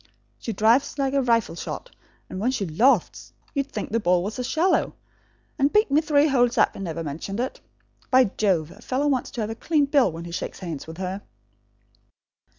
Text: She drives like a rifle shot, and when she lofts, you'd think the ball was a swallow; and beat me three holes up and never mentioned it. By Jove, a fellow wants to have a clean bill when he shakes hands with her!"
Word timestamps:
She 0.39 0.51
drives 0.51 0.97
like 0.97 1.13
a 1.13 1.21
rifle 1.21 1.53
shot, 1.53 1.91
and 2.27 2.39
when 2.39 2.49
she 2.49 2.65
lofts, 2.65 3.33
you'd 3.53 3.71
think 3.71 3.91
the 3.91 3.99
ball 3.99 4.23
was 4.23 4.39
a 4.39 4.43
swallow; 4.43 4.95
and 5.59 5.71
beat 5.71 5.91
me 5.91 6.01
three 6.01 6.25
holes 6.27 6.57
up 6.57 6.73
and 6.73 6.83
never 6.83 7.03
mentioned 7.03 7.39
it. 7.39 7.61
By 8.09 8.23
Jove, 8.35 8.71
a 8.71 8.81
fellow 8.81 9.05
wants 9.05 9.29
to 9.29 9.41
have 9.41 9.51
a 9.51 9.53
clean 9.53 9.85
bill 9.85 10.11
when 10.11 10.25
he 10.25 10.31
shakes 10.31 10.57
hands 10.57 10.87
with 10.87 10.97
her!" 10.97 11.21